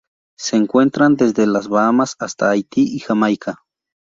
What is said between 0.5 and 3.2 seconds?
encuentran desde las Bahamas hasta Haití y